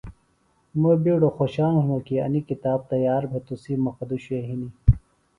[0.79, 4.73] مہ بیڈوۡ خوشان ہنوۡ کیۡ انیۡ کتاب تیار بھے تُسی مخدُشی وے ہِنیۡ۔